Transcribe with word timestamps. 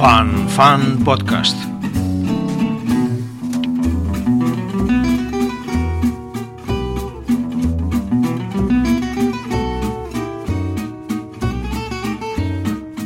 Fan 0.00 0.48
Fan 0.48 1.04
Podcast. 1.04 1.54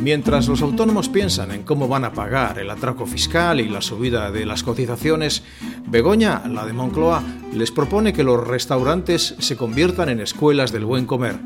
Mientras 0.01 0.47
los 0.47 0.61
autónomos 0.61 1.09
piensan 1.09 1.51
en 1.51 1.63
cómo 1.63 1.89
van 1.89 2.05
a 2.05 2.13
pagar 2.13 2.59
el 2.59 2.69
atraco 2.69 3.05
fiscal 3.05 3.59
y 3.59 3.67
la 3.67 3.81
subida 3.81 4.31
de 4.31 4.45
las 4.45 4.63
cotizaciones, 4.63 5.43
Begoña, 5.87 6.43
la 6.47 6.65
de 6.65 6.71
Moncloa, 6.71 7.21
les 7.51 7.71
propone 7.71 8.13
que 8.13 8.23
los 8.23 8.47
restaurantes 8.47 9.35
se 9.39 9.57
conviertan 9.57 10.07
en 10.07 10.21
escuelas 10.21 10.71
del 10.71 10.85
buen 10.85 11.05
comer 11.05 11.39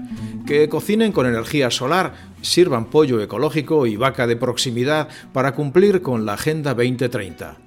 que 0.50 0.68
cocinen 0.68 1.12
con 1.12 1.28
energía 1.28 1.70
solar, 1.70 2.16
sirvan 2.42 2.86
pollo 2.86 3.22
ecológico 3.22 3.86
y 3.86 3.98
vaca 3.98 4.26
de 4.26 4.36
proximidad 4.36 5.08
para 5.32 5.54
cumplir 5.54 6.02
con 6.02 6.26
la 6.26 6.34
Agenda 6.34 6.74
2030. 6.74 7.58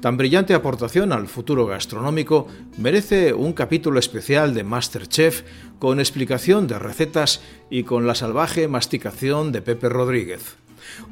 Tan 0.00 0.16
brillante 0.16 0.54
aportación 0.54 1.12
al 1.12 1.26
futuro 1.26 1.66
gastronómico 1.66 2.46
merece 2.76 3.34
un 3.34 3.54
capítulo 3.54 3.98
especial 3.98 4.54
de 4.54 4.62
Masterchef 4.62 5.42
con 5.80 5.98
explicación 5.98 6.68
de 6.68 6.78
recetas 6.78 7.40
y 7.70 7.82
con 7.82 8.06
la 8.06 8.14
salvaje 8.14 8.68
masticación 8.68 9.50
de 9.50 9.60
Pepe 9.60 9.88
Rodríguez. 9.88 10.58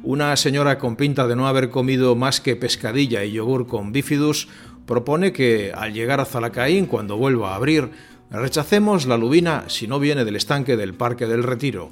Una 0.03 0.33
señora 0.37 0.79
con 0.79 0.95
pinta 0.95 1.27
de 1.27 1.35
no 1.35 1.49
haber 1.49 1.69
comido 1.69 2.15
más 2.15 2.39
que 2.39 2.55
pescadilla 2.55 3.25
y 3.25 3.33
yogur 3.33 3.67
con 3.67 3.91
bifidus 3.91 4.47
propone 4.85 5.33
que 5.33 5.73
al 5.75 5.93
llegar 5.93 6.21
a 6.21 6.25
Zalacaín, 6.25 6.85
cuando 6.85 7.17
vuelva 7.17 7.51
a 7.51 7.55
abrir, 7.57 7.91
Rechacemos 8.29 9.05
la 9.05 9.17
lubina 9.17 9.65
si 9.67 9.87
no 9.87 9.99
viene 9.99 10.25
del 10.25 10.35
estanque 10.35 10.75
del 10.75 10.93
Parque 10.93 11.27
del 11.27 11.43
Retiro. 11.43 11.91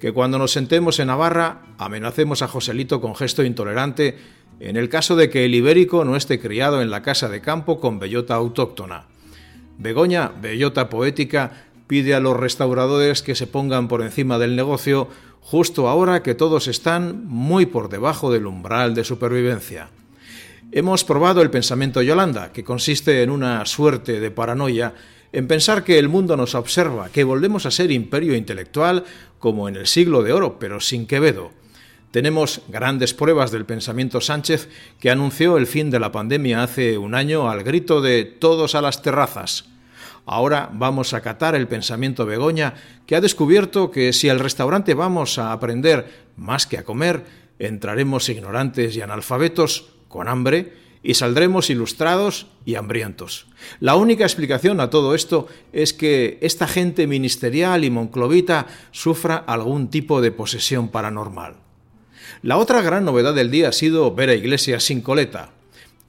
Que 0.00 0.12
cuando 0.12 0.38
nos 0.38 0.52
sentemos 0.52 1.00
en 1.00 1.08
Navarra 1.08 1.62
amenacemos 1.78 2.42
a 2.42 2.48
Joselito 2.48 3.00
con 3.00 3.16
gesto 3.16 3.42
intolerante 3.42 4.16
en 4.60 4.76
el 4.76 4.88
caso 4.88 5.16
de 5.16 5.28
que 5.28 5.44
el 5.44 5.54
ibérico 5.54 6.04
no 6.04 6.14
esté 6.14 6.38
criado 6.38 6.82
en 6.82 6.90
la 6.90 7.02
casa 7.02 7.28
de 7.28 7.40
campo 7.40 7.80
con 7.80 7.98
bellota 7.98 8.34
autóctona. 8.34 9.06
Begoña, 9.78 10.30
bellota 10.40 10.88
poética, 10.88 11.64
pide 11.88 12.14
a 12.14 12.20
los 12.20 12.36
restauradores 12.36 13.22
que 13.22 13.34
se 13.34 13.48
pongan 13.48 13.88
por 13.88 14.02
encima 14.02 14.38
del 14.38 14.54
negocio 14.54 15.08
justo 15.40 15.88
ahora 15.88 16.22
que 16.22 16.36
todos 16.36 16.68
están 16.68 17.26
muy 17.26 17.66
por 17.66 17.88
debajo 17.88 18.30
del 18.30 18.46
umbral 18.46 18.94
de 18.94 19.02
supervivencia. 19.02 19.88
Hemos 20.70 21.02
probado 21.04 21.42
el 21.42 21.50
pensamiento 21.50 22.00
Yolanda, 22.00 22.52
que 22.52 22.64
consiste 22.64 23.22
en 23.22 23.30
una 23.30 23.66
suerte 23.66 24.20
de 24.20 24.30
paranoia 24.30 24.94
en 25.32 25.48
pensar 25.48 25.84
que 25.84 25.98
el 25.98 26.08
mundo 26.08 26.36
nos 26.36 26.54
observa, 26.54 27.08
que 27.08 27.24
volvemos 27.24 27.66
a 27.66 27.70
ser 27.70 27.90
imperio 27.90 28.34
intelectual 28.34 29.04
como 29.38 29.68
en 29.68 29.76
el 29.76 29.86
siglo 29.86 30.22
de 30.22 30.32
oro, 30.32 30.58
pero 30.58 30.80
sin 30.80 31.06
Quevedo. 31.06 31.50
Tenemos 32.10 32.60
grandes 32.68 33.14
pruebas 33.14 33.50
del 33.50 33.64
pensamiento 33.64 34.20
Sánchez 34.20 34.68
que 35.00 35.10
anunció 35.10 35.56
el 35.56 35.66
fin 35.66 35.90
de 35.90 35.98
la 35.98 36.12
pandemia 36.12 36.62
hace 36.62 36.98
un 36.98 37.14
año 37.14 37.50
al 37.50 37.64
grito 37.64 38.02
de 38.02 38.24
todos 38.24 38.74
a 38.74 38.82
las 38.82 39.00
terrazas. 39.00 39.64
Ahora 40.26 40.68
vamos 40.72 41.14
a 41.14 41.22
catar 41.22 41.54
el 41.54 41.66
pensamiento 41.66 42.26
Begoña, 42.26 42.74
que 43.06 43.16
ha 43.16 43.20
descubierto 43.20 43.90
que 43.90 44.12
si 44.12 44.28
al 44.28 44.38
restaurante 44.38 44.92
vamos 44.94 45.38
a 45.38 45.52
aprender 45.52 46.26
más 46.36 46.66
que 46.66 46.78
a 46.78 46.84
comer, 46.84 47.24
entraremos 47.58 48.28
ignorantes 48.28 48.94
y 48.94 49.00
analfabetos, 49.00 49.88
con 50.08 50.28
hambre, 50.28 50.74
y 51.02 51.14
saldremos 51.14 51.70
ilustrados 51.70 52.46
y 52.64 52.76
hambrientos. 52.76 53.46
La 53.80 53.96
única 53.96 54.24
explicación 54.24 54.80
a 54.80 54.90
todo 54.90 55.14
esto 55.14 55.48
es 55.72 55.92
que 55.92 56.38
esta 56.42 56.68
gente 56.68 57.06
ministerial 57.06 57.84
y 57.84 57.90
monclovita 57.90 58.66
sufra 58.92 59.36
algún 59.36 59.88
tipo 59.88 60.20
de 60.20 60.30
posesión 60.30 60.88
paranormal. 60.88 61.56
La 62.42 62.56
otra 62.56 62.82
gran 62.82 63.04
novedad 63.04 63.34
del 63.34 63.50
día 63.50 63.68
ha 63.68 63.72
sido 63.72 64.14
ver 64.14 64.30
a 64.30 64.34
Iglesias 64.34 64.84
sin 64.84 65.00
coleta. 65.00 65.50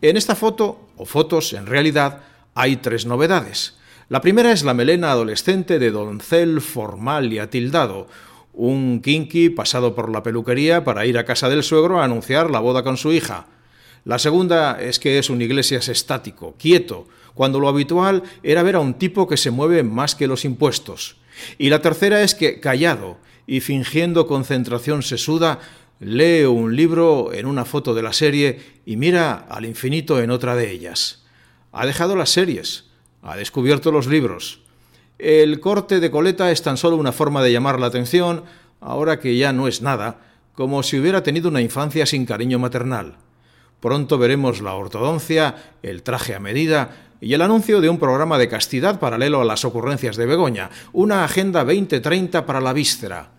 En 0.02 0.18
esta 0.18 0.36
foto, 0.36 0.88
o 0.98 1.06
fotos 1.06 1.54
en 1.54 1.66
realidad, 1.66 2.22
hay 2.56 2.78
tres 2.78 3.06
novedades. 3.06 3.78
La 4.10 4.22
primera 4.22 4.52
es 4.52 4.64
la 4.64 4.74
melena 4.74 5.12
adolescente 5.12 5.80
de 5.80 5.92
doncel 5.92 6.62
formal 6.62 7.32
y 7.34 7.40
atildado, 7.40 8.08
un 8.54 9.02
kinky 9.02 9.50
pasado 9.50 9.96
por 9.96 10.10
la 10.12 10.22
peluquería 10.22 10.84
para 10.84 11.06
ir 11.06 11.18
a 11.18 11.26
casa 11.26 11.50
del 11.50 11.64
suegro 11.64 12.00
a 12.00 12.06
anunciar 12.06 12.52
la 12.52 12.60
boda 12.60 12.84
con 12.84 12.98
su 12.98 13.12
hija. 13.12 13.48
La 14.06 14.20
segunda 14.20 14.82
es 14.82 15.00
que 15.00 15.18
es 15.18 15.30
un 15.30 15.42
Iglesias 15.42 15.88
estático, 15.88 16.56
quieto, 16.60 17.08
cuando 17.34 17.60
lo 17.60 17.70
habitual 17.70 18.24
era 18.44 18.64
ver 18.64 18.76
a 18.76 18.80
un 18.80 18.96
tipo 18.96 19.28
que 19.28 19.38
se 19.38 19.52
mueve 19.52 19.84
más 19.84 20.16
que 20.16 20.28
los 20.28 20.46
impuestos. 20.46 21.18
Y 21.58 21.70
la 21.70 21.82
tercera 21.82 22.22
es 22.22 22.36
que, 22.36 22.60
callado 22.60 23.18
y 23.48 23.62
fingiendo 23.62 24.28
concentración 24.28 25.04
sesuda, 25.04 25.60
lee 26.00 26.44
un 26.44 26.76
libro 26.76 27.34
en 27.34 27.46
una 27.46 27.66
foto 27.66 27.94
de 27.94 28.04
la 28.04 28.14
serie 28.14 28.60
y 28.86 28.98
mira 28.98 29.46
al 29.50 29.66
infinito 29.66 30.22
en 30.22 30.32
otra 30.32 30.56
de 30.56 30.70
ellas. 30.70 31.24
Ha 31.72 31.86
dejado 31.86 32.16
las 32.16 32.30
series, 32.30 32.86
ha 33.22 33.38
descubierto 33.38 33.92
los 33.92 34.08
libros. 34.08 34.62
El 35.18 35.60
corte 35.60 36.00
de 36.00 36.12
coleta 36.12 36.52
es 36.52 36.62
tan 36.62 36.78
solo 36.78 36.98
una 36.98 37.14
forma 37.14 37.42
de 37.42 37.52
llamar 37.52 37.80
la 37.80 37.88
atención, 37.88 38.44
ahora 38.82 39.20
que 39.20 39.38
ya 39.38 39.54
no 39.54 39.68
es 39.68 39.82
nada, 39.82 40.20
como 40.54 40.84
si 40.84 41.00
hubiera 41.00 41.24
tenido 41.24 41.50
una 41.50 41.62
infancia 41.62 42.06
sin 42.06 42.26
cariño 42.26 42.60
maternal. 42.60 43.16
Pronto 43.84 44.18
veremos 44.18 44.62
la 44.62 44.76
ortodoncia, 44.76 45.56
el 45.82 46.04
traje 46.04 46.34
a 46.36 46.40
medida 46.40 46.92
y 47.20 47.34
el 47.34 47.42
anuncio 47.42 47.82
de 47.82 47.90
un 47.90 48.00
programa 48.00 48.38
de 48.38 48.48
castidad 48.48 48.98
paralelo 48.98 49.42
a 49.42 49.44
las 49.44 49.66
ocurrencias 49.66 50.16
de 50.16 50.26
Begoña, 50.26 50.70
una 50.94 51.26
Agenda 51.26 51.66
2030 51.66 52.46
para 52.46 52.62
la 52.62 52.72
víscera. 52.72 53.32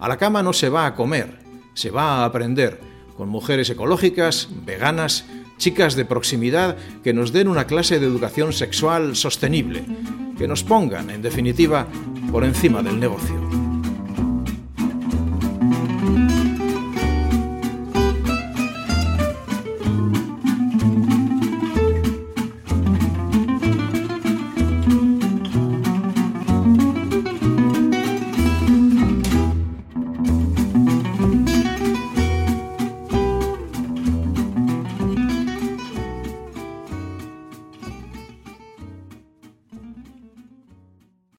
A 0.00 0.08
la 0.08 0.16
cama 0.16 0.42
no 0.42 0.52
se 0.52 0.68
va 0.68 0.86
a 0.86 0.96
comer, 0.96 1.38
se 1.74 1.92
va 1.92 2.16
a 2.16 2.24
aprender, 2.24 2.80
con 3.16 3.28
mujeres 3.28 3.70
ecológicas, 3.70 4.48
veganas, 4.66 5.26
chicas 5.58 5.94
de 5.94 6.04
proximidad 6.04 6.76
que 7.04 7.14
nos 7.14 7.32
den 7.32 7.46
una 7.46 7.68
clase 7.68 8.00
de 8.00 8.06
educación 8.06 8.52
sexual 8.52 9.14
sostenible, 9.14 9.84
que 10.36 10.48
nos 10.48 10.64
pongan, 10.64 11.08
en 11.08 11.22
definitiva, 11.22 11.86
por 12.32 12.42
encima 12.42 12.82
del 12.82 12.98
negocio. 12.98 13.63